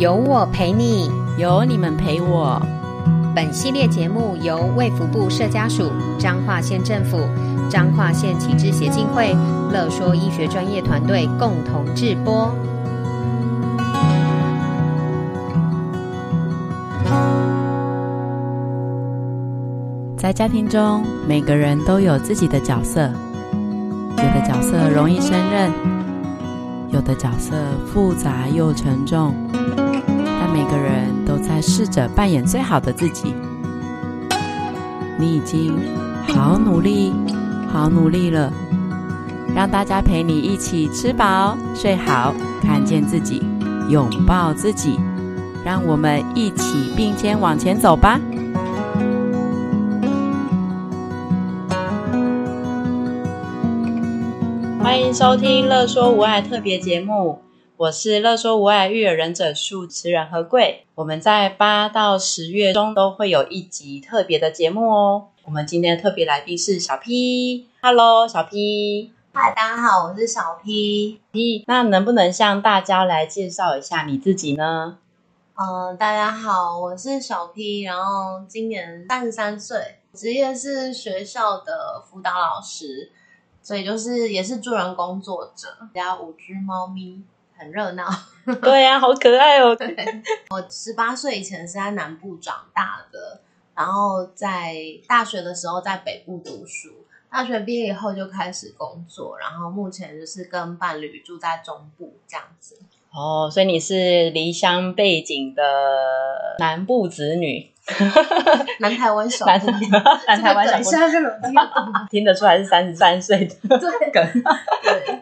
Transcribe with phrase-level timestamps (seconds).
[0.00, 2.58] 有我陪你，有你们陪我。
[3.36, 7.18] 本系列节目由卫福部社家署、彰化县政府、
[7.68, 9.36] 彰化县启智协进会、
[9.70, 12.50] 乐说医学专业团队共同制播。
[20.16, 23.02] 在家庭中，每个人都有自己的角色，
[24.12, 25.70] 有的角色容易胜任。
[26.90, 27.54] 有的角色
[27.86, 29.32] 复杂又沉重，
[29.76, 29.79] 但
[30.52, 33.34] 每个人都在试着扮演最好的自己。
[35.18, 35.78] 你已经
[36.26, 37.12] 好努力，
[37.72, 38.52] 好努力了，
[39.54, 43.42] 让大家陪你一起吃饱睡好，看见自己，
[43.88, 44.98] 拥抱自己，
[45.64, 48.20] 让我们一起并肩往前走吧。
[54.82, 57.40] 欢迎收听《乐说无爱》特别节目，
[57.80, 60.84] 我是《乐说无碍》育儿忍者树持人何贵。
[60.96, 65.28] 我们在八到十月中都会有一集特别的节目哦。
[65.44, 71.22] 我们今天的特别来宾是小 P，Hello，小 P，嗨，大家好，我是小 P。
[71.32, 74.98] P，那能不能向大家来介绍一下你自己呢？
[75.54, 79.78] 嗯、呃，大家好，我是小 P，然后今年三十三岁，
[80.12, 83.10] 职业是学校的辅导老师。
[83.62, 87.22] 所以就是也是助人工作者，家五只猫咪
[87.60, 88.08] 很热闹，
[88.62, 88.82] 对。
[88.82, 89.76] 呀、啊，好可爱哦。
[89.76, 89.94] 对，
[90.50, 93.40] 我十八岁以前是在南部长大的，
[93.76, 94.74] 然后在
[95.06, 102.78] 大学的时候在北部读书，大学毕业以后就开始工作，然后目前就是跟伴侣住在中部这样子。
[103.12, 105.62] 哦，所以你是离乡背景的
[106.58, 107.70] 南部子女。
[108.78, 109.60] 南台湾小，南
[110.28, 111.70] 南台湾小，现在这种听得
[112.10, 113.56] 听得出来是三十三岁的
[114.12, 114.24] 梗，
[114.82, 115.20] 对，对，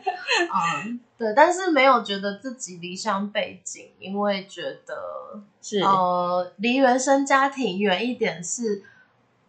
[0.85, 8.85] 嗯，对，但是没有觉得自己离乡背景，因为觉得是呃离原生家庭远一点是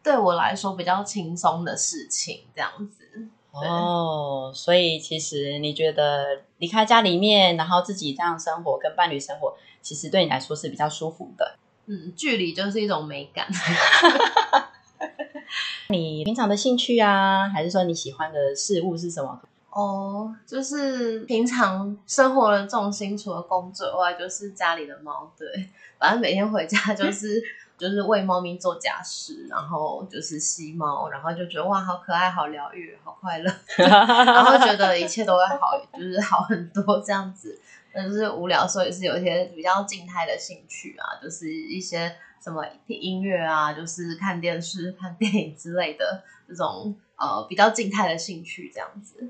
[0.02, 3.28] 对我来说比较轻松的事情，这样子。
[3.52, 11.56] 哦，所以其实你觉得离开家里面，然后自己这样生活，跟伴侣生活，其实对你来说是比较舒服的。
[11.86, 13.48] 嗯，距离就是一种美感。
[15.90, 19.42] 你平常的兴趣啊，还是说你喜欢的事物是什么？
[19.72, 25.32] 哦，就是平常生活的重心，除了工作以外，就是家里的猫。
[25.38, 25.48] 对，
[26.00, 27.42] 反正每天回家就是
[27.78, 37.60] 就是为猫咪做家事，然后就是吸猫，然后就觉得哇，好可爱，好疗愈，好快乐， 然后觉得一切都会好，就是好很多这样子。
[37.94, 49.30] 但就是无聊，所以是有一些比较静态的兴趣啊，就是一些什么听音乐啊，就是看电视、看电影之类的这种呃比较静态的兴趣，这样子。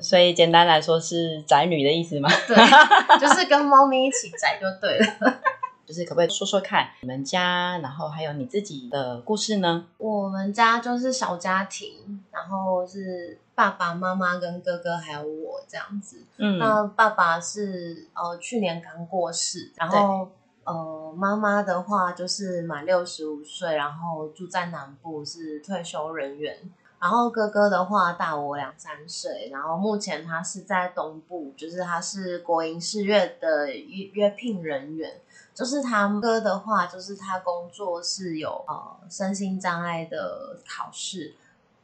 [0.00, 2.28] 所以简单来说是宅女的意思吗？
[2.46, 2.56] 对，
[3.18, 5.40] 就是跟猫咪一起宅就对了。
[5.88, 9.86] 就是可不可以说说看你们家，然后还有你自己的故事呢？
[9.96, 16.22] 我们家就是小家庭，然后是爸爸妈妈跟哥哥还有我这样子。
[16.36, 20.30] 嗯，那爸爸是呃去年刚过世，然后
[20.64, 26.54] 呃妈妈的话就是满六十五岁，然后住在南部是退休人员。
[27.00, 35.20] 然后哥哥的话大我两三岁，然后目前他是在东部，就是他是国营事业的约约聘人员。
[35.54, 41.34] 就是他哥的话，就是他工作是有呃身心障碍的考试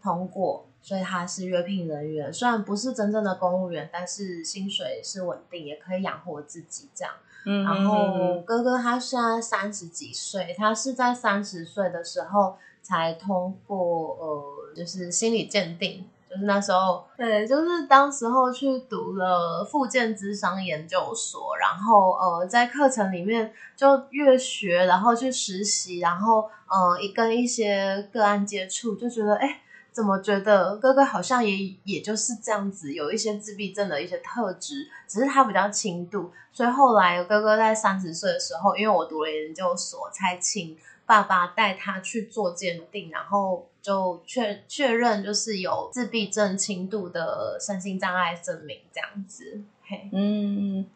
[0.00, 2.32] 通过，所以他是约聘人员。
[2.32, 7.14] 虽然不是真正的公务员，但是薪水是稳定，也可以养活自己这样。
[7.46, 14.63] 嗯，然后哥哥他现在三十几岁，他是在三十岁的时候才通过呃。
[14.74, 29.60] 就是心理鉴定，就是那时候，对，就是当时候去读了复健咨商研究所，然后呃，在课程里面就越学，然后去实习，然后呃，一跟一些个案接触，就觉得，哎，
[29.92, 43.68] 怎么觉得哥哥好像也也就是这样子，有一些自闭症的一些特质，只是他比较轻度，所以后来哥哥在三十岁的时候，因为我读了研究所，才请爸爸带他去做鉴定，然后。
[43.84, 49.60] 就确确认就是有自闭症轻度的身心障碍证明这样子。
[49.86, 50.86] 嘿，嗯，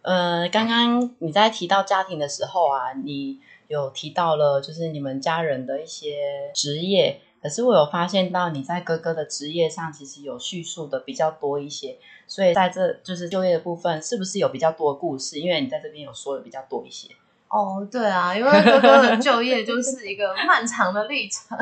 [0.00, 15.38] 呃，刚刚你在提到家庭的时候啊，你有提到了就是你们家人的一些职业，可是我有发现到你在哥哥的职业上其实有叙述的比较多一些，所以在这就是就业的部分，是不是有比较多故事？
[15.38, 17.10] 因为你在这边有说的比较多一些。
[17.48, 21.56] 哦，对啊，因为哥哥的就业就是一个漫长的历程。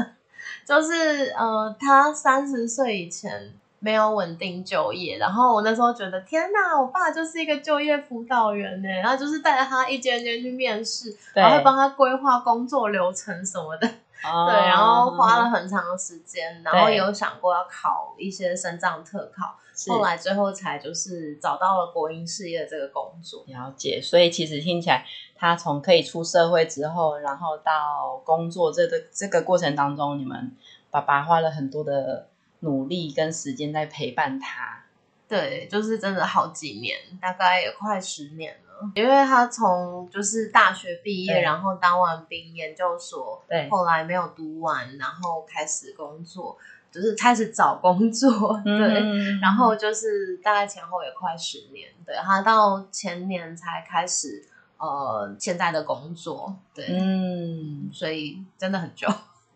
[0.64, 13.86] 就是呃，他三十岁以前没有稳定就业，然后我那时候觉得天哪，我爸就是一个就业辅导员呢，然后就是带着他一间间去面试，然后会帮他规划工作流程什么的，
[14.24, 19.56] 哦、对，然后花了很长的时间，然后也有想过要考一些身障特考，
[19.88, 23.44] 后来最后才就是找到了国营事业的这个工作。
[23.46, 30.52] 了解，所以其实听起来，他从可以出社会之后，然后到工作这个这个过程当中，你们
[30.90, 32.28] 爸爸花了很多的。
[32.60, 34.82] 努力跟时间在陪伴他，
[35.28, 38.90] 对，就是真的好几年，大概也快十年了。
[38.94, 46.56] 因为他从就是大学毕业，然后当完兵，研究所，对，后来没有读完，然后开始工作，
[46.96, 54.42] 就是开始找工作，对，嗯、然后就是大概前后也快十年，对，他到前年才开始
[54.78, 59.06] 呃现在的工作，对，嗯，所以真的很久。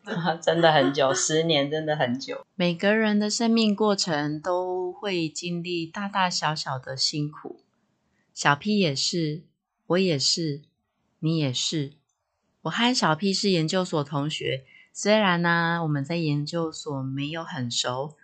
[0.43, 2.45] 真的很久，十年真的很久。
[2.57, 7.61] 每个人的生命过程都会经历大大小小的辛苦，
[8.35, 9.43] 小 P 也是，
[9.89, 10.63] 我也是，
[11.21, 11.93] 你也是。
[12.63, 14.65] 我和小 P 是研究所同学，
[15.03, 18.19] 虽然呢我们在研究所没有很熟，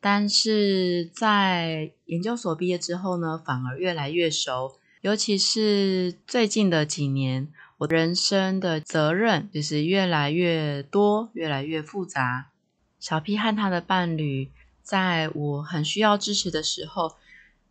[0.00, 7.46] 但是在研究所毕业之后呢，反而越来越熟，尤其是最近的几年。
[7.78, 12.50] 我人生的责任就是越来越多，越来越复杂。
[12.98, 14.50] 小 P 和他的伴侣，
[14.82, 17.14] 在我很需要支持的时候，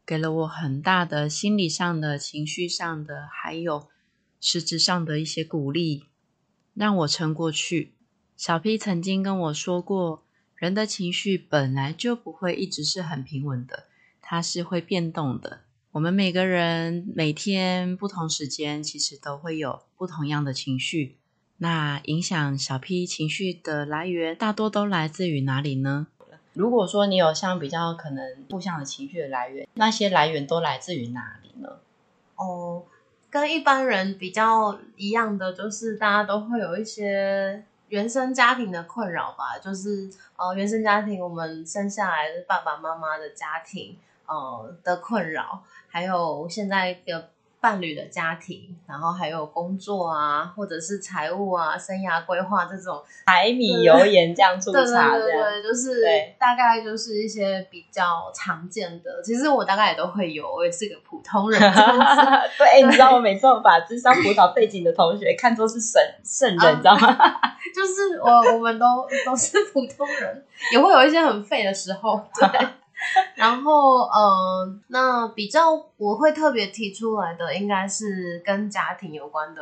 [0.06, 3.90] 给了我很大的心理上的、情绪上的，还有
[4.40, 6.06] 实质上的一些鼓励，
[6.74, 7.92] 让我撑过去。
[8.38, 10.22] 小 P 曾经跟我说过，
[10.56, 13.86] 人的情绪本来就不会一直是很平稳的，
[14.22, 15.62] 它是会变动的。
[15.94, 21.16] 我们每个人每天不同时间，其实都会有不同样的情绪。
[21.60, 26.08] 那影响小 P 情绪的来源，大多都来自于哪里呢？
[26.52, 31.80] 如果说你有像比较可能负向的情绪的来源，那些来源都来自于哪里呢？
[32.36, 32.84] 哦，
[33.30, 39.58] 跟一般人比较一样的，就是大家都会有一些原生家庭的困扰吧。
[39.58, 43.98] 就是呃，原生家庭，我们生下来的爸爸妈妈的家庭。
[44.28, 47.30] 呃的困扰，还有现在的
[47.66, 56.06] 伴侣的家庭，然后还有工作啊，或者是财务啊、生涯规划这种 柴米油盐酱醋茶的，对对对，就是
[56.38, 59.20] 大概就是一些比较常见的。
[59.24, 61.60] 其实我大概也都会有，我也是个普通人。
[62.56, 67.18] 对，对，你知道我每次我把智商辅导背景的同学看作是神圣人，你知道吗？
[67.74, 68.86] 就是我我们都
[69.26, 72.68] 都是普通人，也会有一些很废的时候，对。
[73.36, 79.62] 然后，呃，那比较我会特别提出来的，应该是跟家庭有关的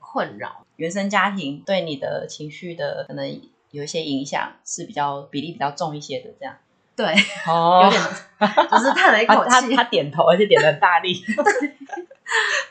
[0.00, 0.66] 困扰。
[0.76, 3.40] 原生家庭对你的情绪的可能
[3.70, 6.56] 有一些影响，是比较比例比较重一些的，这样。
[6.96, 7.06] 对，
[7.46, 8.02] 哦，有点，
[8.70, 9.50] 只是叹了一口气。
[9.50, 11.14] 他他，他点头，而且点的很大力。
[11.26, 11.76] 对，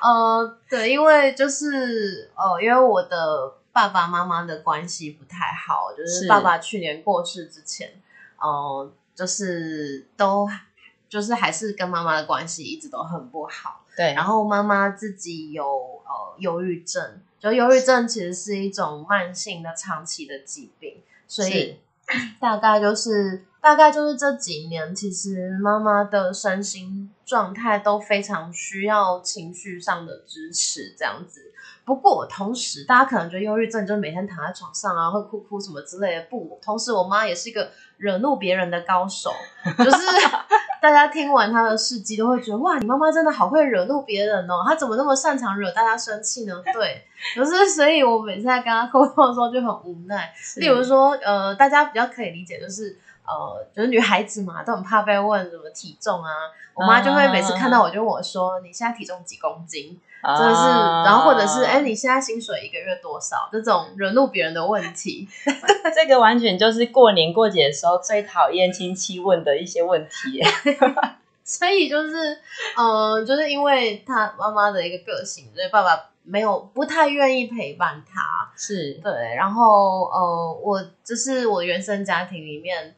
[0.02, 7.90] 呃，对，因为就是，呃，因为我的爸爸妈妈的关系不太好，就是爸爸去年过世之前，
[8.40, 8.92] 呃。
[9.15, 10.48] 就是都，
[11.07, 13.83] 就是还是跟妈妈的关系一直都很不好。
[13.95, 21.80] 对，然后妈妈自己有呃忧郁症，就忧郁症其实是一种慢性的、长期的疾病，所以
[22.42, 31.53] 大概就是大概就是这几年，其实妈妈的身心状态都非常需要情绪上的支持，这样子。
[31.85, 36.25] 不过同时，大家可能觉得忧郁症就是每天躺在床上啊，会哭哭什么之类的。
[36.30, 39.31] 不，同时我妈也是一个惹怒别人的高手，
[39.78, 39.97] 就是
[40.81, 46.61] 大家听完她的事迹都会觉得哇，你妈妈真的好会惹怒别人哦，她怎么那么擅长惹大家生气呢？
[46.73, 50.33] 对，就是所以我每次在跟她沟通的时候就很无奈。
[50.57, 52.97] 例如说，呃，大家比较可以理解就是。
[53.25, 56.30] 呃，就是女孩子嘛，都很怕被问什么体重啊。
[56.73, 60.61] 我妈就会每次看到我就问我说：“你现在体重几公斤？”真的是，
[61.06, 63.49] 然后或者是哎，你现在薪水一个月多少？
[63.51, 65.27] 这种惹怒别人的问题，
[65.94, 70.42] 这个完全就是过年过节的时候最讨厌亲戚问的一些问题。
[71.44, 72.37] 所以就是，
[72.77, 78.49] 呃，就是因为他妈妈的一个个性，所以爸爸没有不太愿意陪伴他。
[78.56, 82.95] 是对，然后呃，我这是我原生家庭里面。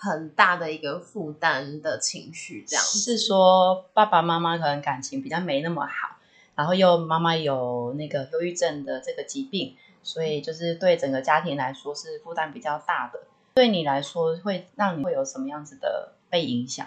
[0.00, 6.07] 很大的一个负担的情绪，这样是说爸爸妈妈可能感情比较没那么好，
[6.58, 13.20] 然后又妈妈有那个忧郁症的这个疾病，所以就是对整个家庭来说是负担比较大的。
[13.54, 16.84] 对你来说，会让你会有什么样子的被影响？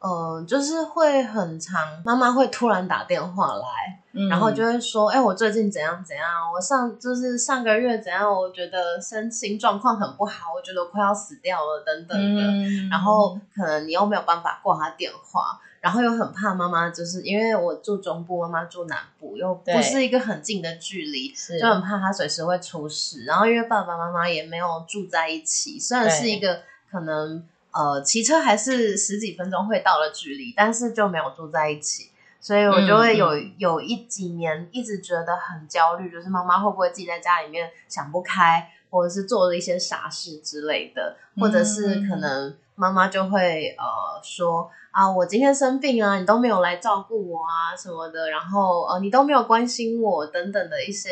[0.00, 27.44] 呃，就是会很长，妈妈会突然打电话来，嗯、然后就会说，哎、欸，我最近怎样怎样，我上就是上个月怎样，我觉得身心状况很不好，我觉得我快要死掉了等等的，嗯、然后可能你又没有办法挂他电话，然后又很怕妈妈，就是因为我住中部，妈妈住南部，又不是一个很近的距离，就很怕她随时会出事，然后因为爸爸妈妈也没有住在一起，虽然是一个可能。
[27.74, 43.84] 呃，骑车还是十几分钟会到的距离，但是就没有住在一起，所以我就会有、嗯、有一几年一直觉得很焦虑，就是妈妈会不会自己在家里面想不开，或者是做了一些傻事之类的，或者是可能妈妈就会呃
[44.22, 51.10] 说啊，我今天生病啊，你都没有来照顾我啊什么的，然后呃你都没有关心我等等的一些。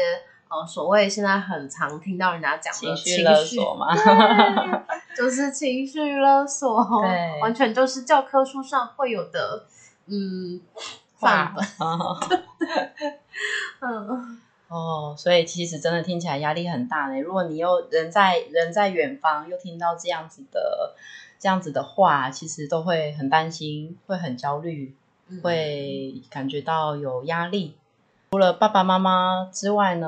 [0.53, 3.87] 呃，所谓现在很常听到人家讲的情绪勒索嘛，
[5.17, 9.65] 就是情绪勒索，对，完全就是教科书上会有的，
[10.07, 10.61] 嗯，
[11.21, 11.65] 范本，
[13.79, 17.21] 嗯，哦，所以其实真的听起来压力很大呢。
[17.21, 20.97] 如果你又人在人在远方，又听到这样子的
[21.41, 24.95] 这样子的话，其实都会很担心，会很焦虑，
[25.29, 27.75] 嗯、会感觉到有压力。
[28.31, 30.07] 除了爸爸妈妈之外呢，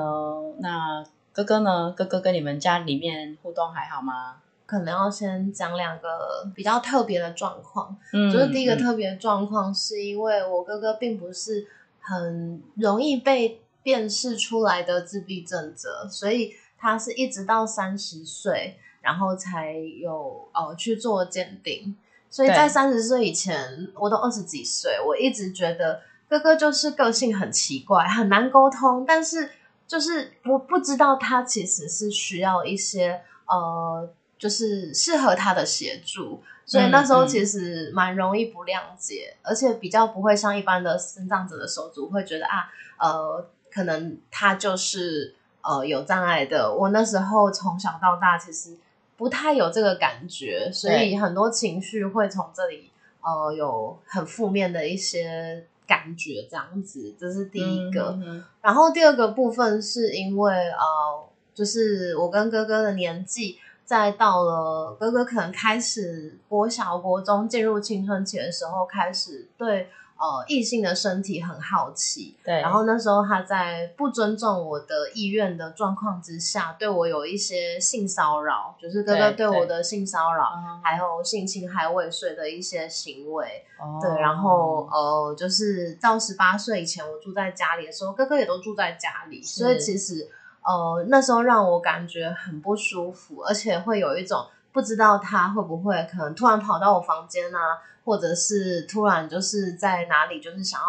[0.59, 1.91] 那哥哥呢？
[1.97, 4.35] 哥哥跟你们家里面互动还好吗？
[4.65, 7.97] 可能要先讲两个比较特别的状况。
[8.13, 11.67] 嗯，就是第一个特别的状况，是因为我哥哥并不是
[11.99, 21.95] 很容易被辨识出来的自闭症者，所以他是一直到三十岁，然后才有呃去做鉴定。
[22.31, 26.01] 所以在三十岁以前，我都二十几岁，我一直觉得。
[26.29, 29.51] 哥哥就是个性很奇怪，很难沟通，但是
[29.85, 42.67] 就是不不知道他其实是需要一些呃，就是适合他的协助，所以那时候其实蛮容易不谅解，嗯嗯、而且比较不会像一般的身障者的手足会觉得啊，
[42.97, 46.73] 呃，可能他就是呃有障碍的。
[46.73, 48.75] 我那时候从小到大其实
[49.17, 52.91] 不太有这个感觉，所以很多情绪会从这里
[53.21, 55.65] 呃有很负面的一些。
[55.85, 58.11] 感觉这样子，这是第一个。
[58.11, 69.89] 嗯嗯、然后第二个部分是因为呃，就是我跟哥哥的年纪，在到了哥哥可能开始国小、国中进入青春期的时候，开始对。
[70.23, 72.61] 呃，异性的身体很好奇，对。
[72.61, 80.45] 然后那时候他在不尊重我的意愿的状况之下，对我有一些性骚扰，就是哥哥对我的性骚扰，
[80.81, 83.65] 还有性侵害未遂的一些行为。
[83.77, 90.29] 哦、对，然后呃，就是到十八岁以前，我住在家里的时候，哥哥也都住在家里，所以其实
[90.61, 97.79] 呃那时候让我感觉很不舒服，而且会有一种不知道他会不会可能突然跑到我房间啊。
[98.05, 100.87] 或者是突然就是在哪里，就是想要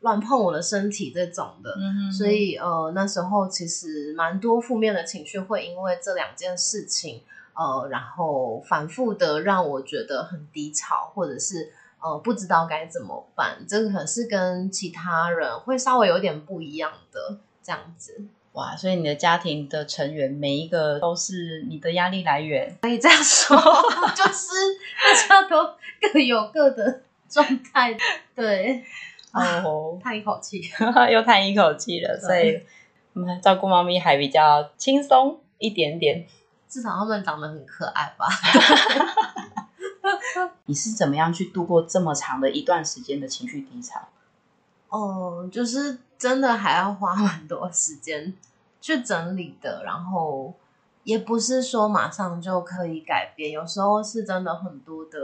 [0.00, 7.20] 乱碰我的身体这种的，嗯、哼所以呃那时候其实蛮多负面的情绪会因为这两件事情，
[7.52, 18.24] 呃然后反复的让我觉得很低潮，或者是呃不知道该怎么办，这个可能是跟其他人会稍微有点不一样的这样子。
[18.54, 23.56] 哇，所以你的家庭的成员每一个都是你的压力来源， 可以这样说，
[24.14, 24.48] 就是
[25.28, 25.56] 大家都
[26.12, 27.96] 各有各的状态。
[28.32, 28.84] 对，
[29.32, 30.62] 哦，叹一口气，
[31.10, 32.16] 又叹一口气了。
[32.18, 32.60] 所以，
[33.14, 36.24] 我们照顾猫咪还比较轻松一点点，
[36.68, 38.28] 至少它们长得很可爱吧？
[40.66, 44.00] 你是怎么样去度过这么长的一段时间的情绪低潮？
[44.96, 45.98] 哦，就是。
[46.16, 48.32] 真的还要花很多时间
[48.80, 50.54] 去整理的，然后
[51.02, 55.18] 也不是说马上就可以改变，有时候是真的很多的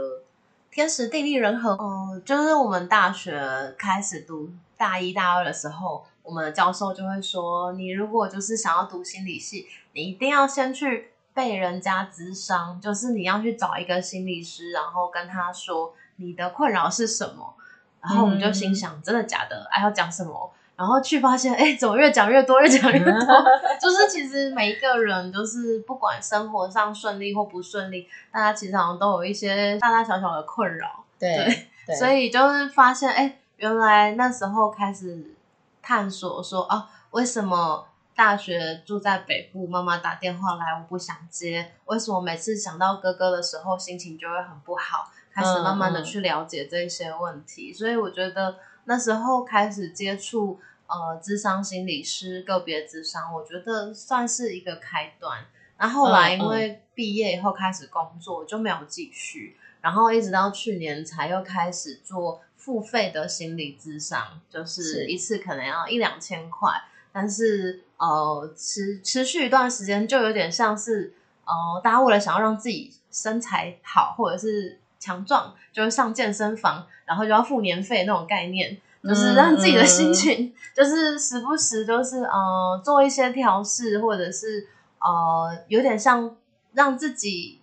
[0.69, 1.71] 天时地利人和。
[1.71, 17.55] 哦，就是我们大学开始读大一大二的时候，我们的教授就会说，你如果就是想要读心理系，你一定要先去被人家咨商，就是你要去找一个心理师，然后跟他说你的困扰是什么。
[18.01, 19.67] 然后我们就心想，嗯、真的假的？
[19.69, 20.51] 还要讲什么？
[20.75, 23.13] 然后去发现，哎，怎么越讲越多，越讲越多。
[23.79, 31.03] 就是其实每一个人，就是不管生活上顺利或不顺利，大家其实好像都有一些大大小小的困扰。
[31.19, 35.35] 对，对对，所以就是发现，哎，原来那时候开始
[35.83, 41.73] 探索说，啊，为什么大学住在北部，妈妈打电话来我不想接？
[41.85, 45.11] 为什么每次想到哥哥的时候，心情就会很不好？
[45.33, 50.59] 开始慢慢的去了解这些问题，嗯、所以我觉得那时候开始接触。
[50.93, 55.45] 呃，智商心理师个别智商，我觉得算是一个开端。
[55.77, 59.55] 那后后来因为毕业以后开始工作，就没有继续。
[59.79, 66.69] 然后一直到去年才又开始做付费的心理智商，就是一次可能要一两千块，
[67.13, 71.13] 但是呃持持续一段时间，就有点像是
[71.45, 84.67] 呃大家为了想要让自己身材好或者是强壮，就是上健身房，然后就要付年费那种概念，就是让自己的心情、嗯、 就是时不时就是呃做一些调试，或者是
[84.99, 86.37] 呃有点像
[86.71, 87.57] 让自己。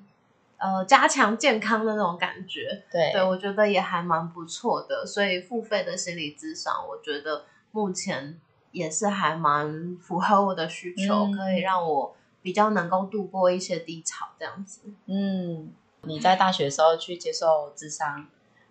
[0.61, 5.07] 呃，加强健康的那种感觉，对，对我觉得也还蛮不错的。
[5.07, 8.37] 所以付费的心理咨商，我觉得目前
[8.73, 14.81] 也是还蛮符合我的需求，嗯、可以让我比较能够度过一些低潮这样子。
[15.07, 15.71] 嗯，
[16.03, 18.27] 你在大学的时候去接受智商，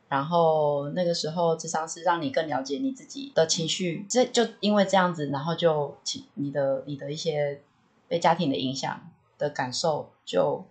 [0.10, 5.98] 然后那个时候智商是让你更了解你自己的情绪，这就因为这样子，然后就
[6.36, 7.62] 你的你的一些
[8.08, 10.66] 被家庭的影响的感受就。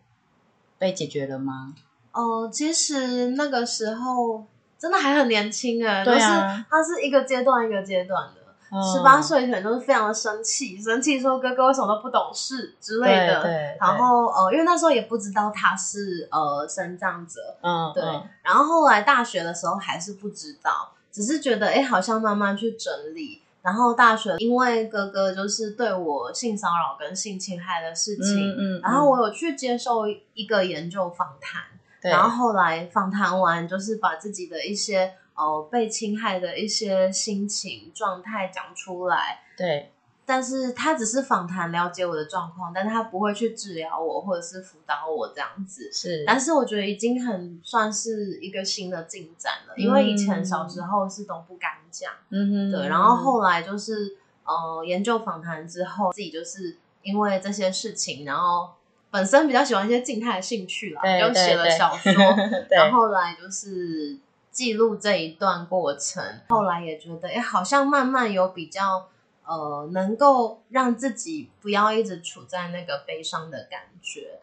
[0.79, 1.73] 被解决了吗？
[2.13, 4.45] 哦、呃，其实那个时候
[4.79, 8.46] 真的还很年轻哎，对啊，是它是一个阶段一个阶段的。
[8.83, 13.43] 十八岁以前都是非常的生气，生气说哥哥为什么都不懂事之类的。
[13.43, 18.03] 对，对，然后呃，因为那时候也不知道他是呃身障者，嗯，对。
[18.03, 23.43] 嗯、然后后来大学的时候还是不知道，只是觉得哎，好像慢慢去整理。
[23.63, 30.05] 然后大学，因为哥哥就是对我性骚扰跟性侵害的事情，嗯，嗯，然后我有去接受
[30.35, 31.63] 一个研究访谈，
[32.01, 39.93] 然后后来访谈完，就是把自己的一些呃被侵害的一些心情状态讲出来，对。
[40.29, 45.89] 但是他只是访谈了解我的状况，但是他不会去治疗我或者是辅导我这样子。
[45.93, 52.89] 是，但是我觉得已经很算是一个新的进展了，嗯、因为以前小时候是都不敢讲，嗯哼，对。
[52.89, 58.71] 然后后来就是呃研究访谈之后，自己就是因为这些事情，然后
[59.13, 62.13] 本身比较喜欢一些静态的兴趣啦，就写了小说，
[62.69, 64.19] 对然后后来就是
[64.57, 66.25] 记录这一段过程。
[66.49, 69.09] 后来也觉得，哎，好像慢慢有比较。
[69.49, 74.41] 呃，能够让自己不要一直处在那个悲伤的感觉，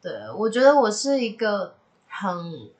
[0.00, 1.74] 对，我觉得我是一个
[2.08, 2.70] 很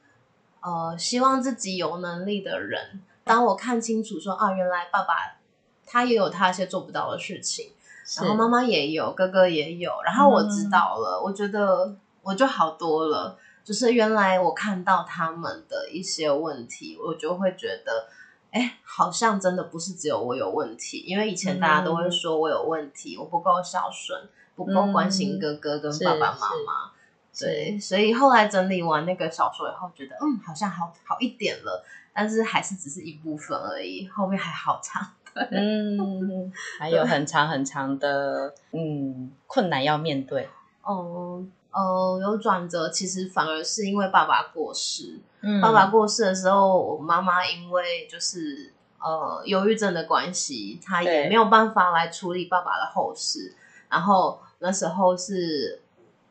[0.63, 3.03] 呃希望自己有能力的人。
[3.25, 5.37] 当我看清楚说啊，原来爸爸
[5.85, 7.73] 他也有他一些做不到的事情，
[8.19, 13.37] 然后妈妈也有，哥哥也有，然后我知道了，嗯、我觉得我就好多了。
[13.67, 18.09] 就是原来我看到他们的一些问题，我就会觉得。
[18.53, 24.19] 哎，好像真的不是只有我有问题，因为以前大家都会说我有问题，嗯、我不够孝顺，
[24.55, 26.93] 不够关心哥哥跟爸爸妈妈。
[27.39, 35.07] 对，所以后来整理完那个小说以后，觉得嗯，好像好好一点了，但是还是只是一部分而已，后面还好长。
[35.53, 40.49] 嗯，还有很长很长的嗯困难要面对。
[40.81, 41.45] 哦。
[41.77, 45.21] 呃，有转折，其实反而是因为爸爸过世。
[45.43, 53.55] 嗯，爸爸过世的时候，我妈妈因为就是呃忧郁症的关系，她也没有办法来处理爸爸的后事。
[53.91, 55.83] 然后那时候是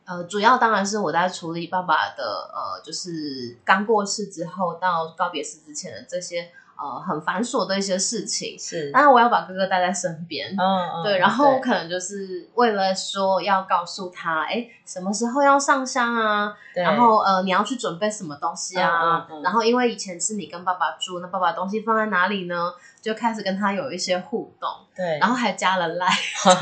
[0.04, 6.50] 呃，主要当然是我在处理爸爸的呃，就是刚过世之后到告别式之前的这些。
[6.78, 16.54] 呃，很繁琐的一些事情是，但是我要把哥哥带在身边，嗯，对，然后可能就是为了说要告诉他，哎，什么时候要上香啊？
[16.84, 19.26] 然后呃，你要去准备什么东西啊？
[19.42, 22.72] 然后因为以前是你跟爸爸住，那爸爸东西放在哪里呢？
[23.06, 26.08] 就开始跟他有一些互动，对，然后还加了赖。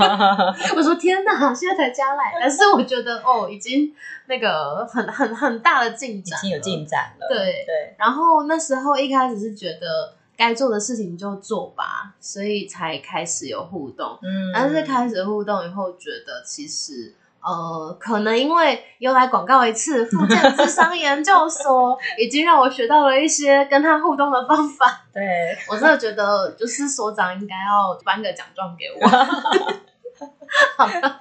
[0.77, 3.91] 我说天哪，现在才加赖，但是我觉得哦，已经
[4.27, 7.27] 那个很很很大的进展，已经有进展了。
[7.27, 14.19] 对对，对然后那时候一开始是觉得该做的事情就做吧，所以才开始有互动。
[14.23, 17.15] 嗯，但是开始互动以后，觉得其实。
[17.45, 25.03] 呃，可能因为又来广告一次，复健智商研究所已经让我学到了一些跟他互动的方法。
[25.13, 25.23] 对，
[25.69, 29.01] 我真的觉得，就是所长应该要颁个奖状给我。
[30.77, 31.21] 好的，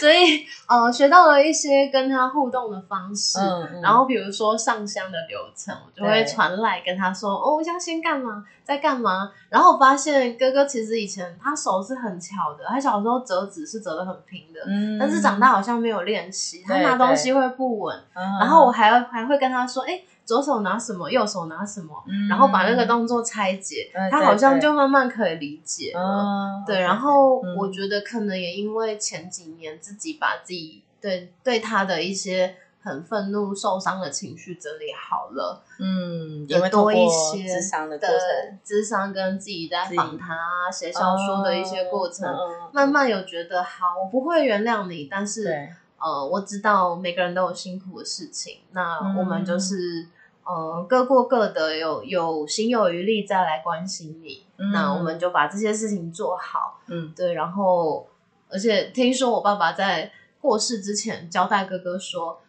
[0.00, 17.98] 所以呃，学到了一些跟他互动的方式，嗯嗯、然后比如说上香的流程，我就会传来跟他说：“哦，我想先干嘛，在干嘛？”然后我发现哥哥其实以前他手是很巧的，他小时候折纸是折的很平的，嗯、但是长大好像没有练习，他拿东西会不稳。
[18.40, 26.62] 然后我还还会跟他说：“哎。”左手拿什么，右手拿什么，嗯、然后把那个动作拆解，嗯、他好像就慢慢可以理解了。
[26.66, 45.68] 对，然后我觉得可能也因为前几年自己把自己对对他的一些很愤怒、受伤的情绪整理好了，嗯，也多一些智商的过程，咨商跟自己在访谈啊、写小说的一些过程，哦、慢慢有觉得好，我不会原谅你，但是。
[45.96, 50.06] 呃，我知道每个人都有辛苦的事情，那我们就是
[50.44, 54.44] 呃，各过各的有，有有心有余力再来关心你。
[54.58, 56.80] 嗯、那我们就把这些事情做好。
[56.86, 57.32] 嗯，对。
[57.32, 58.06] 然后，
[58.48, 62.40] 而且听说我爸爸在过世之前交代哥哥说，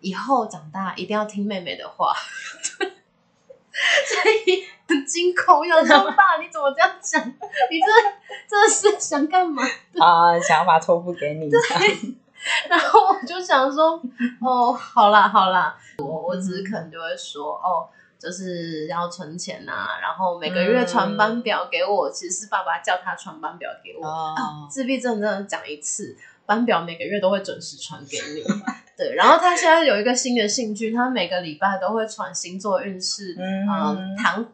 [0.00, 2.14] 以后长大一定要听妹妹的话。
[3.70, 7.20] 所以很惊恐，有时候爸，你怎么这样讲？
[7.26, 7.86] 你这
[8.48, 9.62] 这是想干嘛？
[9.98, 11.48] 啊，想要把托付给你。
[11.48, 11.58] 对。
[12.68, 14.00] 然后我就想说，
[14.40, 24.06] 哦，好啦好啦，我我只是可能就会说，哦，就是要存钱呐、啊，然后每个月传班表给我，嗯、其实是爸爸叫他传班表给我。
[24.06, 28.42] 哦，啊、自闭症真的讲一次，班表每个月都会准时传给你。
[28.96, 34.46] 对，然后他现在有一个新的兴趣，他每个礼拜都会传星座运势，嗯，嗯，唐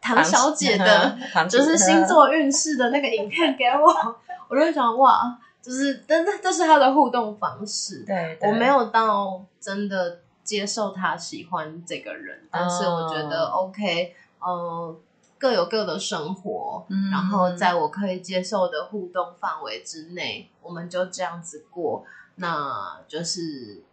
[0.00, 4.16] 唐小姐的， 就是星座运势的那个影片给我，
[4.48, 5.38] 我就想哇。
[5.62, 8.04] 就是，但那这是他的互动方式。
[8.04, 14.96] 对，对，我没有到真的接受他喜欢这个人，但是我觉得 OK，呃，
[15.38, 22.04] 各有各的生活，嗯，然后在我可以接受的互动范围之内，我们就这样子过。
[22.36, 23.84] 那就是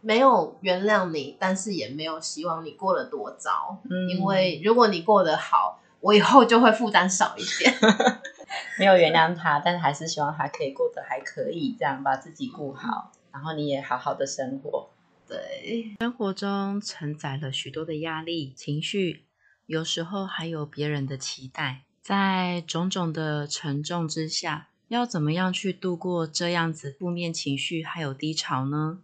[0.00, 7.74] 没有原谅你，但是也没有希望你过得多糟，嗯，因为如果你过得好，我以后就会负担少一点。
[8.78, 14.90] 没有原谅他，但是还是希望他可以过得还可以，这样把自己顾好，然后你也好好的生活。
[15.28, 19.24] 对，生活中承载了许多的压力、情绪，
[19.66, 28.98] 有时候还有别人的期待，在种种的沉重之下，要怎么样去度过这样子负面情绪还有低潮呢？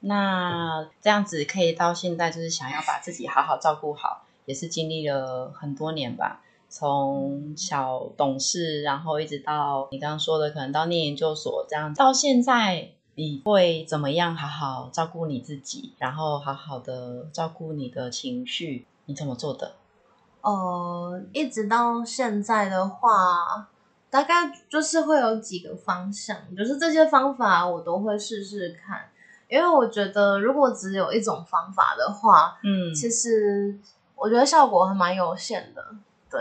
[0.00, 6.40] 那这样子可以到现在，就是想要把自己好好照顾好，也是经历了很多年吧。
[6.68, 18.86] 从小懂事，然后一直到你刚刚说的，可能到念研究所这样，到现在你会怎么样好好照顾你自己，然后好好的照顾你的情绪？
[19.06, 19.72] 你怎么做的？
[20.42, 23.68] 呃，一直到现在的话，
[24.10, 29.08] 大概就是会有几个方向，就是这些方法我都会试试看，
[29.48, 33.78] 因为我觉得如果只有一种方法的话，嗯，其实
[34.14, 35.82] 我觉得效果还蛮有限的。
[36.30, 36.40] 对，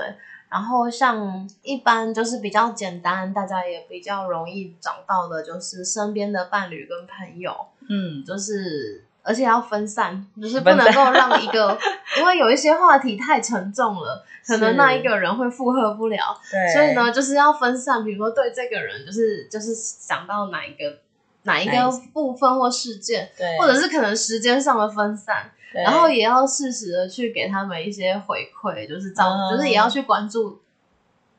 [0.50, 7.56] 然后像一般就是比较简单，大家也比较容易找到的，就是身边的伴侣跟朋友，
[7.89, 11.78] 嗯，就是而且要分散，就是不能够让一个，
[12.19, 21.00] 因为有一些话题太沉重了，可能那一个人会负荷不了，对，所以呢，就是要分散，比如说对这个人，就是就是想到哪一个
[21.48, 21.74] 哪一个
[22.14, 25.50] 部分或事件，对，或者是可能时间上的分散。
[25.74, 30.60] 然后也要适时的去给他们一些回馈，就是照顾，就是也要去关注，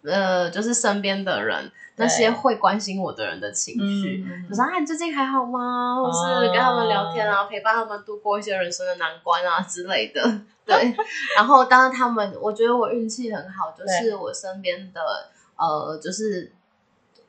[0.03, 5.97] 呃，就是身边的人那些会关心我的人的情绪，嗯、就是啊，你最近还好吗？
[5.97, 10.23] 或是跟他们聊天啊，陪伴他们度过一些人生的难关啊 之类的。
[10.65, 10.95] 对，
[11.35, 15.01] 然后当然他们，我觉得我运气很好，就是我身边的
[15.57, 16.53] 呃，就是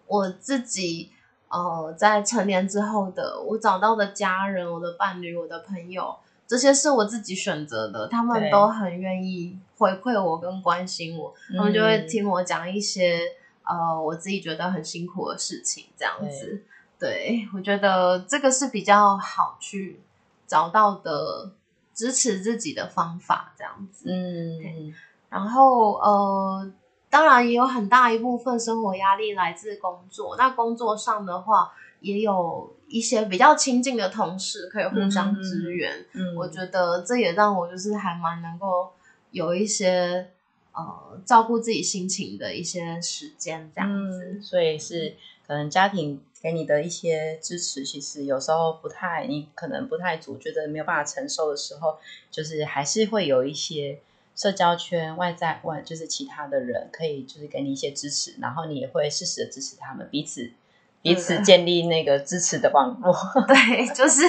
[0.05, 1.11] 我自己
[1.49, 6.15] 呃，在成年之后的我找到的家人、我的伴侣、我的朋友。
[6.47, 13.19] 这些是我自己选择的，他们都很愿意回馈我跟关心我，他们就会听我讲一些
[13.63, 16.63] 呃我自己觉得很辛苦的事情，这样子。
[16.97, 20.01] 对，对，我觉得这个是比较好去
[20.47, 21.51] 找到的
[21.93, 24.09] 支持自己的方法，这样子。
[24.09, 24.91] 嗯，
[25.29, 26.71] 然后呃，
[27.09, 31.71] 当然也有很大一部分生活压力来自工作，那工作上的话。
[32.01, 38.93] 也有一些比较亲近的同事可以互相支援，嗯嗯，我觉得这也让我就是还蛮能够
[39.31, 40.29] 有一些
[40.71, 44.31] 呃照顾自己心情的一些时间这样子。
[44.31, 51.97] 嗯，所以是可能家庭给你的一些支持，其实有时候不太，你可能不太足，觉得没有办法承受的时候，
[52.31, 53.99] 就是还是会有一些
[54.39, 60.49] 社交圈外在外就是其他的人可以就是给你一些支持，然后你也会适时的支持他们彼此。
[61.01, 63.13] 彼此建立那个支持的网络，
[63.47, 64.21] 对，就是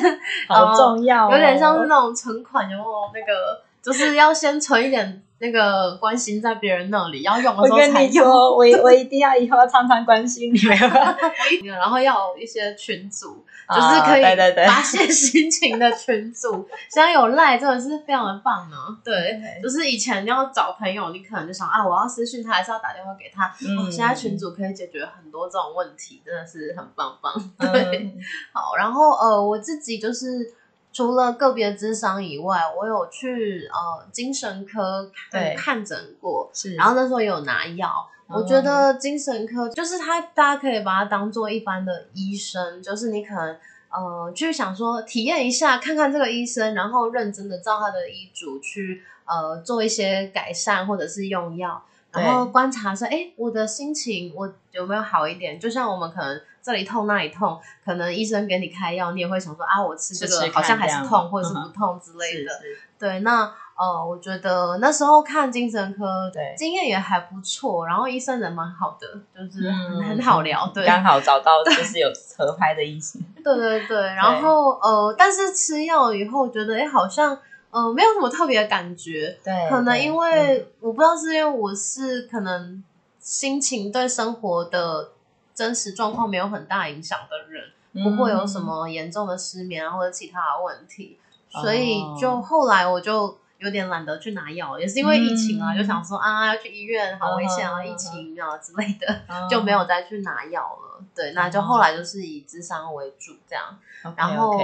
[0.46, 5.20] 好重要，哦，有点像是那种存款，有没有那个，就是要先存一点。
[5.42, 7.90] 那个关心在别人那里，要用的时候才用。
[7.90, 10.76] 我跟你说，我我一定要以后要常常关心你们。
[11.64, 14.22] 然后要有一些群组，就是可以
[14.66, 16.68] 发泄心情的群组。
[16.90, 18.76] 现在有赖真的是非常的棒呢。
[19.02, 23.50] 对，就是以前你要找朋友，你可能就想啊，我要私讯他，还是要打电话给他。
[23.66, 23.90] 嗯。
[23.90, 27.32] 现在群组可以解决很多这种问题，真的是很棒棒。
[27.58, 28.14] 对。
[28.52, 30.54] 好，然后呃，我自己就是。
[30.92, 35.10] 除了个别咨商以外，我有去呃精神科
[35.56, 38.08] 看诊过，是，然后那时候有拿药。
[38.28, 38.36] 嗯。
[38.36, 43.56] 我觉得精神科就是他，大家可以把它当做一般的医生，就是你可能
[43.90, 55.58] 呃，去想说体验一下，看看这个医生，然后认真的照他的医嘱去呃做一些改善或者是用药，然后观察说，哎，我的心情我有没有好一点？
[55.58, 62.50] 就像我们可能这里痛那里痛，可能医生给你开药，你也会想说啊，我吃这个好像还是痛或者是不痛之类的。
[62.98, 63.52] 对，那。
[63.80, 77.38] 呃，我觉得那时候看精神科，对，经验也还不错，然后医生人蛮好的，就是很、嗯、 很好聊，对，刚好找到就是有合拍的医生， 对对对，然后呃，但是吃药以后觉得，哎，好像
[77.70, 82.84] 呃没有什么特别的感觉，对，可能因为、嗯、我不知道是因为我是可能
[83.18, 85.12] 心情对生活的
[85.60, 91.18] 真实状况没有很大影响的人，嗯、不会有什么严重的失眠啊或者其他的问题，
[91.50, 93.38] 所以就后来我就。
[93.60, 101.04] 有点懒得去拿药，也是因为疫情啊，嗯、就想说啊，要去医院好危险啊，嗯、疫情啊之类的，嗯、 就没有再去拿药了。
[101.14, 103.64] 对，那就后来就是以智商为主这样。
[104.02, 104.58] 嗯、然后，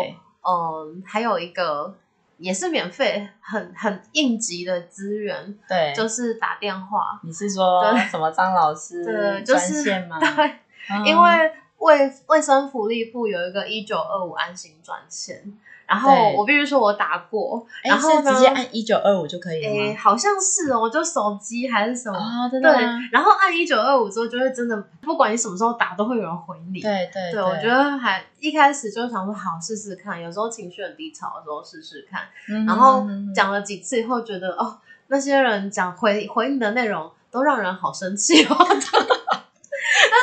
[0.49, 1.95] 嗯还有一个
[2.39, 7.21] 也是免费、很很应急的资源，对，就是打电话。
[7.23, 9.85] 你是说什么张老师对，就是？
[9.85, 10.57] 对，
[10.91, 15.59] 嗯、因为卫卫生福利部有一个一九二五安心专线。
[15.87, 19.97] 然后我必须说，我打过，然后直接按一九二五就可以了吗？
[19.97, 22.19] 好像是哦，就手机还是什么？
[22.19, 22.75] 啊，真的。
[22.75, 26.81] 对，然后按一九二五之后，就会真的，不管你什么时候打，都会有人回你。
[26.81, 30.21] 对对对，我觉得还一开始就想说，好试试看。
[30.21, 32.23] 有时候情绪很低潮的时候试试看。
[32.67, 38.57] 然后讲了几次以后，觉得哦，那些人讲回回应的内容都让人好生气哦。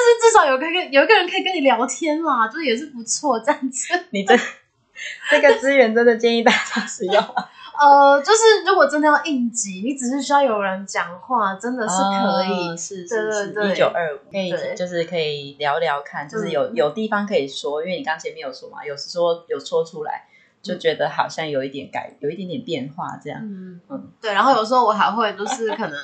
[0.04, 3.88] 但是至少有个有一个人可以跟你聊天嘛，就是也是不错这样子。
[4.10, 4.38] 你这。
[5.30, 7.16] 这个资源真的建议大家使用。
[7.16, 12.70] 呃，就是如果真的要应急，你只是需要有人讲话，真的是可以。
[12.70, 20.28] 哦、是是是，一九二五可以，就是可以聊聊看，就是有有地方可以说，因为你刚前面有说嘛，有说有说出来，
[20.62, 23.40] 就觉得好像有一点改，有一点点变化这样。
[23.42, 24.32] 嗯嗯，对。
[24.32, 25.98] 然后有时候我还会就是可能，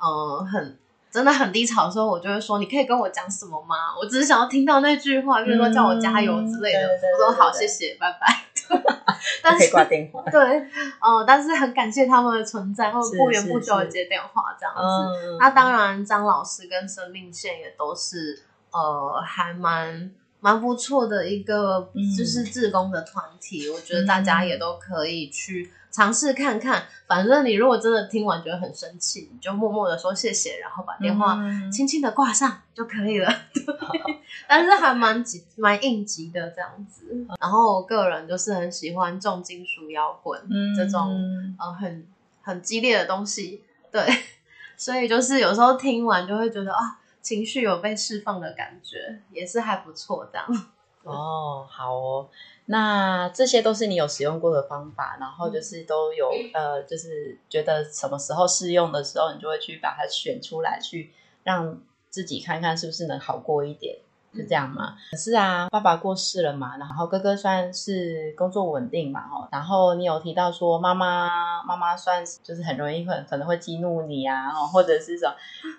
[0.00, 0.76] 呃，很。
[1.12, 3.76] 真的很低潮的时候，我就会说：“你可以跟我讲什么吗？
[4.00, 6.80] 我只是想要听到那句话，比如说叫我加油之类的。
[6.80, 6.88] 嗯”
[7.20, 8.46] 我说：“好，谢谢，拜拜。
[9.44, 10.22] ”但是挂电话。
[10.32, 10.40] 对，
[11.00, 15.36] 哦、呃，但是很感谢他们的存在，或者不远不久的接电话这样子。
[15.38, 23.68] 那当然，张老师跟生命线也都是呃，还蛮蛮不错的一个，就是志工的团体。
[23.68, 25.70] 嗯、我觉得大家也都可以去。
[25.92, 31.38] 尝试看看，反正你如果真的听完觉得很生气，你就默默的说谢谢，然后把电话
[31.70, 33.28] 轻轻的挂上就可以了。
[33.54, 37.26] 嗯、但是还蛮急、蛮应急的这样子。
[37.38, 42.06] 然后我个人就是很喜欢重金属摇滚、嗯、这种呃很
[42.40, 44.00] 很激烈的东西，对，
[44.78, 50.46] 所以就是有时候听完就会觉得啊，情绪有被释放的感觉，也是还不错这样。
[51.02, 52.28] 哦，好哦。
[52.72, 63.98] 那这些都是你有使用过的方法，然后就是都有呃，就是觉得什么时候适用的时候，你就会去把它选出来，去让自己看看是不是能好过一点。
[64.34, 64.94] 是这样吗？
[65.10, 75.34] 可是啊，爸爸过世了嘛，然后哥哥算是工作稳定嘛，哦，然后你有提到说妈妈妈妈算是就是很容易会可能会激怒你啊，哦， 或者是说，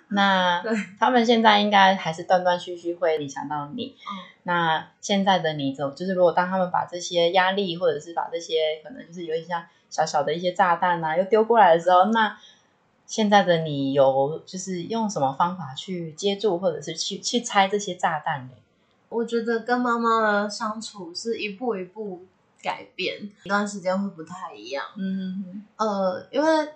[0.08, 0.62] 那
[0.98, 3.96] 他们现在应该还是断断续续会影响到你。
[4.44, 12.36] 那现在的你，就就是如果当他们把这些压力，或者是把这些可能就是有点像小小的一些炸弹啊，又丢过来的时候，那。
[13.06, 18.52] 现在的你有就是用什么方法去接住，或者是去去拆这些炸弹呢？
[19.10, 22.24] 我觉得跟妈妈的相处是一步一步
[22.62, 24.84] 改变，一段时间会不太一样。
[24.96, 26.68] 嗯，呃，因为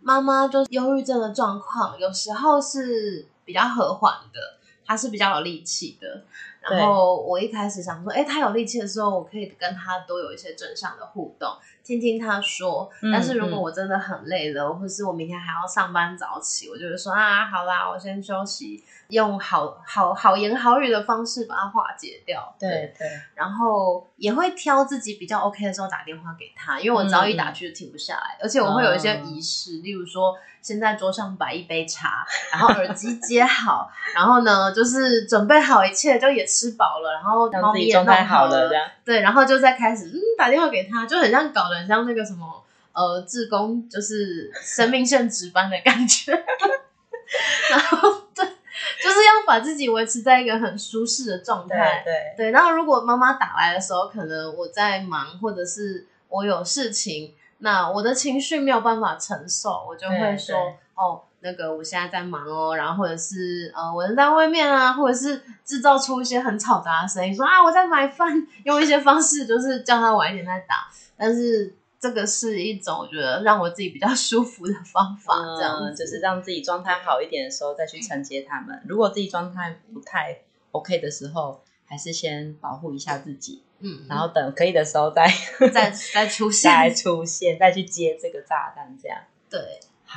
[0.00, 6.22] 妈妈就是忧郁症的状况，有时候是比较和缓的，她是比较有力气的。
[6.70, 11.48] 然后我一开始想说，哎，他有力气的时候，我可以跟他多有一些正向的互动。
[11.82, 22.54] 听听他说，但是如果我真的很累了，或是我明天还要上班早起，我就会说啊，好啦，我先休息，用好好好言好语的方式把它化解掉。
[22.58, 38.68] 对对，对然后也会挑自己比较 OK 的时候打电话给他，因为我只要一打去就停不下来，嗯、而且我会有一些仪式，例如说先在桌上摆一杯茶，然后耳机接好，然后呢就是准备好一切，就也吃饱了，然后猫咪也弄好了，
[39.04, 42.62] 对，然后就再开始嗯打电话给他，就很像搞得很像那个什么
[42.92, 46.32] 呃志工，就是生命线值班的感觉，
[47.70, 52.50] 然后对，就是要把自己维持在一个很舒适的状态，对对，对。
[52.52, 60.56] 然后如果妈妈打来的时候，可能我在忙，或者是我有事情，那我的情绪没有办法承受，我就会说
[60.94, 61.22] 哦。
[61.44, 70.88] 那个我现在在忙哦，然后或者是呃我人在外面啊，或者是制造出一些很嘈杂的声音，说啊我在买饭，用一些方式就是叫他晚一点再打。
[71.16, 78.82] 但是这个是一种我觉得让我自己比较 舒服的方法，这样、嗯、就是让自己状态好一点的时候再去承接他们。
[78.88, 80.38] 如果自己状态不太
[80.72, 85.30] OK 的时候，还是先保护一下自己，嗯，然后等可以的时候再
[85.72, 89.18] 再再出 现，再出现，再去接这个炸弹，这样
[89.50, 89.60] 对。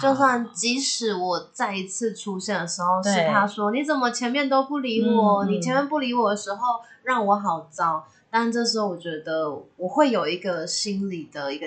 [0.01, 5.45] 就算即使我再一次出现的时候，是他说你怎么前面都不理我？
[5.45, 8.05] 嗯、你前面不理我的时候让我好糟。
[8.29, 11.65] 但这时候我觉得我会有一个心理的一个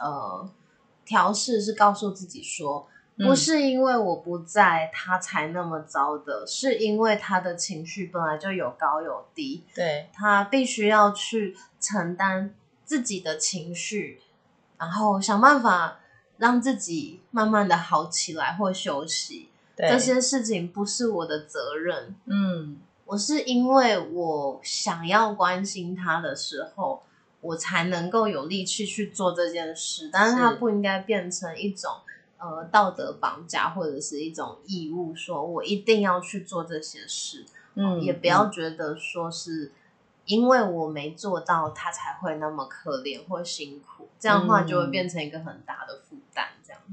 [0.00, 0.48] 呃
[1.04, 2.88] 调试，是告诉自己说，
[3.18, 14.20] 不是因为我不在他才那么糟的，是因为他的情绪本来就有高有低，对，他必须要去承担自己的情绪，
[14.78, 15.98] 然后想办法。
[16.38, 22.14] 让自己慢慢的好起来或休息，对，这些事情不是我的责任。
[22.26, 27.02] 嗯，我是因为我想要关心他的时候，
[27.40, 30.10] 我才能够有力气去做这件事。
[30.12, 31.90] 但是它不应该变成一种
[32.38, 37.44] 呃道德绑架或者是一种义务，说我一定要去做这些事。
[37.74, 39.72] 嗯，也不要觉得说是
[40.24, 44.08] 因为我没做到，他才会那么可怜或辛苦。
[44.18, 46.16] 这样的话就会变成一个很大的负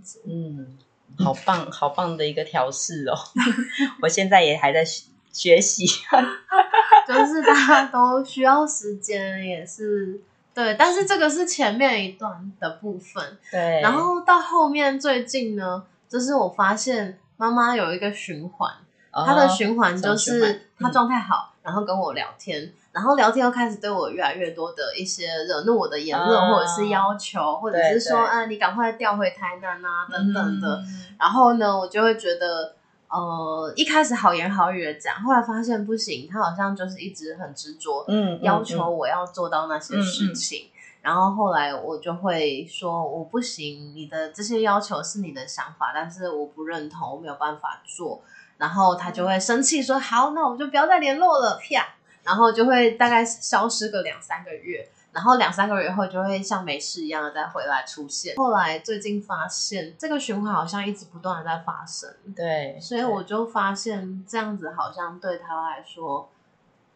[0.06, 0.22] 子。
[0.26, 0.78] 嗯，
[1.18, 3.18] 好棒，好棒的一个调试哦！
[4.02, 4.86] 我现在也还在
[5.32, 5.86] 学习，
[7.08, 10.22] 就是大家都需要时间，也是
[10.54, 10.76] 对。
[10.78, 13.82] 但是这个是前面一段的部分，对。
[13.82, 18.72] 然后到后面最近呢，就是我发现妈妈有一个循环，
[19.12, 22.72] 她的循环就是她状态好，然后跟我聊天。
[22.96, 30.78] 然后聊天又开始对我越来越多的一些惹怒我的言论，啊、或者是要求，或者是说，啊，你赶快调回台南啊，等等的。
[30.78, 32.74] 嗯、然后呢，我就会觉得，
[33.10, 40.68] 呃，一开始好言好语的讲，后来发现不行，他好像就是一直很执着，嗯，要求我要做到那些事情。
[40.68, 48.22] 嗯嗯、然后后来我就会说，我不行，你的这些要求是你的想法，但是我不认同，我没有办法做。
[48.58, 51.86] 然后他就会生气说，好，那我们就不要再联络了，啪。
[52.26, 58.36] 然后就会大概消失个两三个月，然后两三个月后就会像没事一样的再回来出现。
[58.36, 66.28] 后来最近发现这个循环好像一直不断的在发生，对，所以我就发现这样子好像对他来说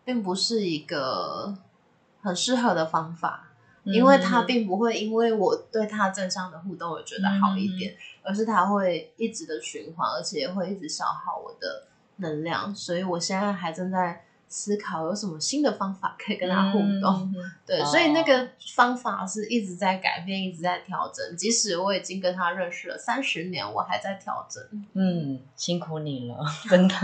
[0.04, 1.56] 并不是一个
[2.24, 3.50] 很适合的方法，
[3.84, 11.84] 嗯、因为他并不会因为我对他正向的互动我觉得好一点，嗯、而是他会一直的循环，而且会一直消耗我的
[12.16, 14.26] 能量，所以我现在还正在。
[14.52, 21.38] 思考有什么新的方法可以跟他互动，嗯、对，哦、所以那个方法是一直在改变，一直在调整。
[21.38, 24.64] 即使我已经跟他认识了三十年，我还在调整。
[24.94, 26.96] 嗯，辛苦你了，真的。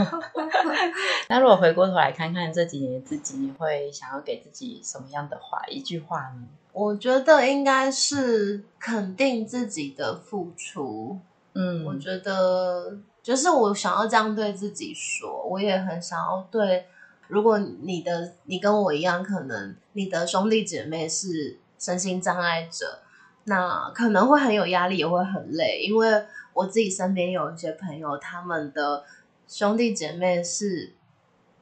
[1.29, 5.63] 那如果回过头来看看这几年自己，你会想要给自己什么样的话？
[5.67, 6.47] 一句话呢？
[6.73, 11.19] 我觉得应该是肯定自己的付出。
[11.53, 16.87] 嗯，我觉得就是我想要这样对自己说，我也很想要对。
[17.27, 22.99] 如果你的你跟我一样，可能你的兄弟姐妹是身心障碍者，
[23.45, 25.81] 那可能会很有压力，也会很累。
[25.81, 29.03] 因为我自己身边有一些朋友，他们的
[29.47, 30.93] 兄弟姐妹是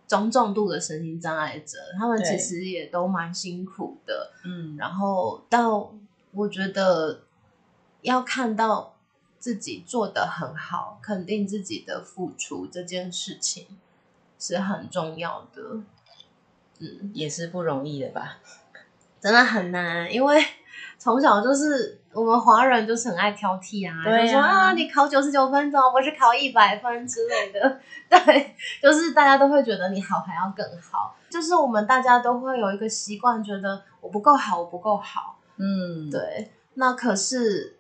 [0.08, 4.32] 中重度的身心障碍者，他们其实也都蛮辛苦的。
[4.46, 5.94] 嗯，然后到
[6.32, 7.22] 我觉得
[8.02, 8.96] 要看到
[9.40, 13.66] 自己做得很好，肯定自己的付出这件事情。
[14.44, 15.62] 是很重要的，
[16.80, 18.40] 嗯，也是不容易的吧？
[19.22, 20.44] 真的很难，因为
[20.98, 27.80] 从小就是我们华人就是很爱挑剔啊，对啊，就说啊，你考九十九分，怎么不是考一百分之类的？
[28.12, 36.52] 对，就是大家都会觉得你好还要更好，就是我们大家都会有一个习惯，觉得我不够好，我不够好，嗯，对。
[36.74, 37.78] 那可是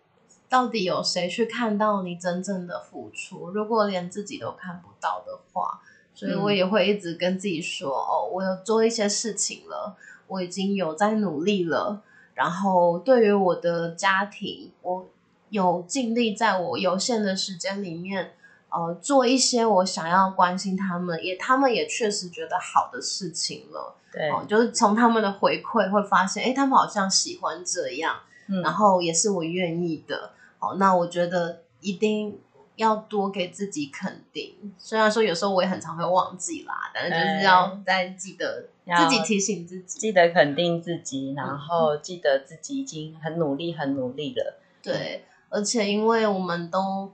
[0.47, 3.49] 到底有谁去看到你真正的付出？
[3.49, 5.81] 如果连自己都看不到的话。
[6.23, 9.93] 所以我也会一直跟自己说，嗯、哦，我有做一些事情了，
[10.27, 12.01] 我已经有在努力了。
[12.33, 15.05] 然后对于我的家庭，我
[15.49, 18.31] 有尽力在我有限的时间里面，
[18.69, 23.95] 呃，做一些我想要关心他们，也他们也确实觉得好的事情了。
[24.11, 28.15] 对，哦，就是从他们的回馈会发现，诶，他们好像喜欢这样，
[28.47, 30.31] 嗯、然后也是我愿意的。
[30.57, 32.39] 好，那我觉得一定。
[32.75, 38.67] 要多给自己肯定，虽然说有时候我也很常会忘记啦，但是就是要再记得
[38.97, 44.59] 自己提醒自己，记得肯定自己，然后记得自己已经很努力、很努力了。
[44.81, 47.11] 对，而且因为我们都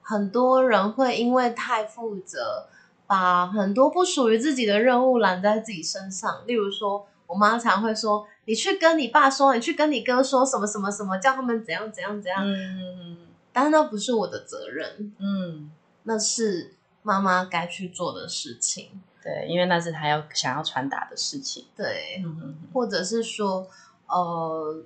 [0.00, 2.66] 很多人会因为太负责，
[3.06, 6.42] 把很多不属于自己的任务揽在自己身上。
[6.46, 13.18] 例如说，我妈常会说：“你去跟你爸说，你去跟你哥说什么什么什么，叫他们怎样怎样怎样。”嗯，
[13.52, 15.12] 但是那不是我的责任。
[15.18, 15.70] 嗯，
[16.04, 19.00] 那是妈妈该去做的事情。
[19.22, 21.66] 对，因为那是他要想要传达的事情。
[21.76, 23.68] 对，嗯、哼哼或者是说，
[24.08, 24.82] 呃，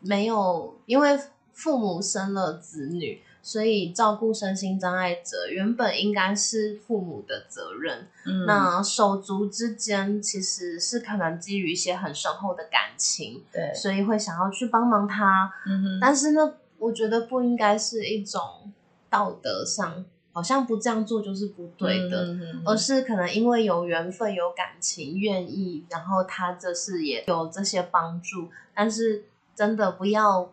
[0.00, 1.18] 没有，因为
[1.54, 8.06] 父母生了子女，所以照顾身心障碍者原本应该是父母的责任。
[8.26, 15.50] 嗯，那手足之间其实是可能基于一些很深厚的感情，对，所以会想要去帮忙他。
[15.66, 18.72] 嗯哼，但是呢，我觉得不应该是一种
[19.10, 20.04] 道德上。
[20.30, 28.48] 好像不这样做就是不对的，而是可能因为有缘分、有感情、愿意，然后他这是也有这些帮助。
[28.72, 29.24] 但是
[29.56, 30.52] 真的不要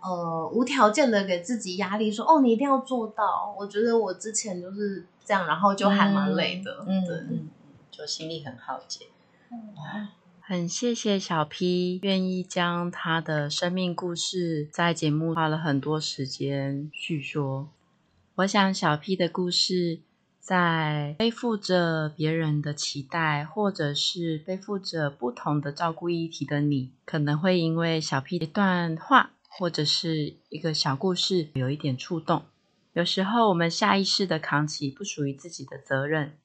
[0.00, 3.52] 呃无条件的给自己压力说，说哦你一定要做到。
[3.58, 7.48] 我觉得我之前就是这样，然后就还蛮累的，嗯，
[7.90, 9.06] 就心力很耗竭。
[9.50, 9.74] 嗯，
[10.46, 17.70] 很谢谢小 P 愿意将他的生命故事在节目花了很多时间叙说。
[18.34, 20.00] 我想小 P 的故事，
[20.38, 32.42] 在背负着别人的期待，或者是背负着不同的照顾议题的你，可能会因为小 P 的一段话，或者是一个小故事，有一点触动。
[32.92, 36.36] 有时候我们下意识的扛起不属于自己的责任，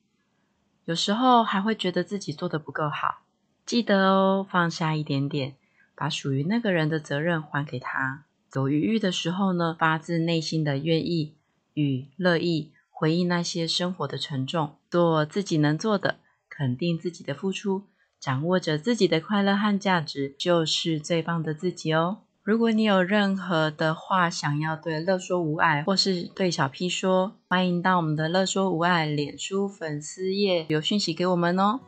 [0.85, 3.23] 有时候还会觉得自己做的不够好。
[3.69, 5.53] 记得哦，放下一点点，
[5.95, 8.25] 把属于那个人的责任还给他。
[8.55, 11.35] 有余裕的时候呢，发自内心的愿意。
[11.75, 16.17] 与乐意回应那些生活的沉重，做自己能做的，
[16.49, 17.83] 肯定自己的付出，
[18.19, 22.21] 掌握着自己的快乐和价值，就是最棒的自己哦。
[22.41, 31.79] 如果你有任何的话想要对乐说无碍，或是对小 P 说，欢迎到我们的乐说无碍脸书粉丝页留讯息给我们哦。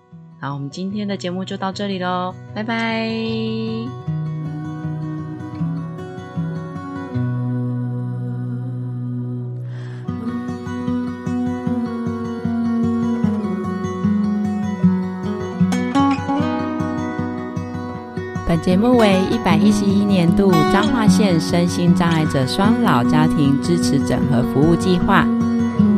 [0.43, 3.07] 那我们今天的节目就到这里喽，拜拜。
[18.47, 25.23] 本节目为一百一十一年度彰化县身心障碍者双老家庭支持整合服务计划。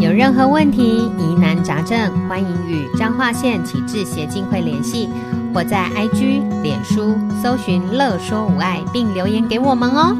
[0.04, 5.08] 有任何问题、疑难杂症，欢迎与彰化县启智协进会联系，
[5.54, 10.14] 或在 IG、脸书搜寻“乐说无碍”并留言给我们哦。